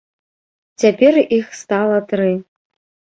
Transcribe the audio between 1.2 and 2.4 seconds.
іх стала тры.